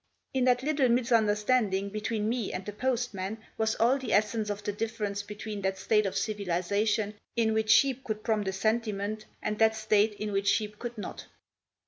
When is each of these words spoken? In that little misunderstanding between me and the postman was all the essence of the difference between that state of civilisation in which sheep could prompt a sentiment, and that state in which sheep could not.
In 0.33 0.45
that 0.45 0.63
little 0.63 0.89
misunderstanding 0.89 1.89
between 1.89 2.27
me 2.27 2.51
and 2.51 2.65
the 2.65 2.73
postman 2.73 3.37
was 3.55 3.75
all 3.75 3.99
the 3.99 4.13
essence 4.13 4.49
of 4.49 4.63
the 4.63 4.71
difference 4.71 5.21
between 5.21 5.61
that 5.61 5.77
state 5.77 6.07
of 6.07 6.17
civilisation 6.17 7.13
in 7.35 7.53
which 7.53 7.69
sheep 7.69 8.03
could 8.03 8.23
prompt 8.23 8.47
a 8.47 8.51
sentiment, 8.51 9.27
and 9.43 9.59
that 9.59 9.75
state 9.75 10.13
in 10.15 10.31
which 10.31 10.47
sheep 10.47 10.79
could 10.79 10.97
not. 10.97 11.27